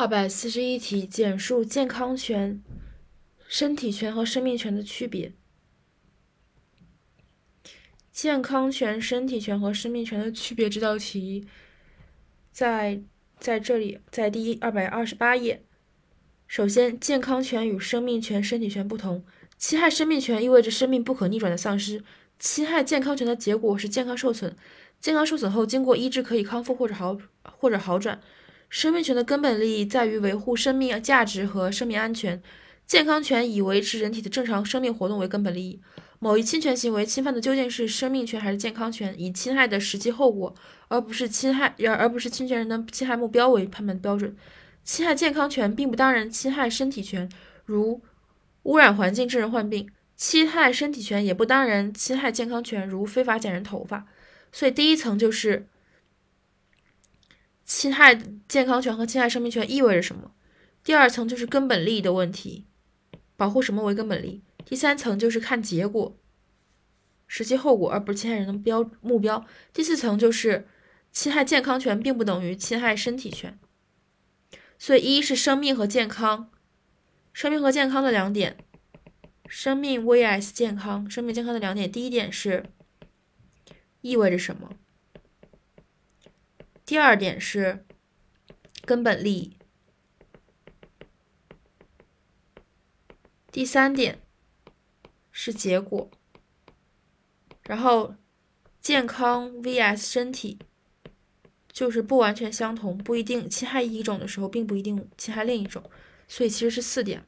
[0.00, 2.62] 二百四十一题，简述健康权、
[3.46, 5.34] 身体权和生命权的区别。
[8.10, 11.46] 健康权、身体权和生命权的区别这道题，
[12.50, 13.02] 在
[13.38, 15.66] 在这里，在第二百二十八页。
[16.46, 19.22] 首先，健康权与生命权、身体权不同。
[19.58, 22.02] 侵害生命权意味着生命不可逆转的丧失，
[22.38, 24.56] 侵害健康权的结果是健康受损。
[24.98, 28.18] 健康受损后，经过医治可以康复或者好或者好转。
[28.70, 32.40] 生命权的根本利益在于维护生命价值和生命安全。
[32.86, 35.80] 健康权以维持人体的正常生命活动为根本利益。
[36.20, 40.54] 某一侵权行为侵犯的究竟是生命权还是健康权，以侵害的实际后果，
[40.86, 44.36] 而不是侵害而而不是侵权人的侵害目标为判断标准。
[44.84, 47.28] 侵害健康权并不当然侵害身体权，
[47.64, 48.00] 如
[48.62, 54.06] 污染环境致人患病；侵害身体权也不当然侵害健康权，如非法剪人头发。
[54.52, 55.66] 所以第一层就是。
[57.70, 60.32] 侵害健康权和侵害生命权意味着什么？
[60.82, 62.66] 第二层就是根本利益的问题，
[63.36, 64.42] 保护什么为根本利益？
[64.64, 66.18] 第三层就是看结果、
[67.28, 69.46] 实际后果，而不是侵害人的标目标。
[69.72, 70.66] 第四层就是
[71.12, 73.56] 侵害健康权并不等于侵害身体权。
[74.76, 76.50] 所以一是生命和健康，
[77.32, 78.56] 生命和健康的两点，
[79.46, 81.90] 生命 vs 健康，生命健康的两点。
[81.90, 82.64] 第一点是
[84.00, 84.72] 意味着什么？
[86.90, 87.86] 第二点是
[88.84, 89.56] 根本利益，
[93.52, 94.20] 第三点
[95.30, 96.10] 是结果，
[97.62, 98.16] 然后
[98.80, 100.58] 健康 vs 身体
[101.70, 105.88] 就是不完全相同，不一定侵害一种的时候，并不一定侵害另一种，
[106.26, 107.24] 所以其实是四点。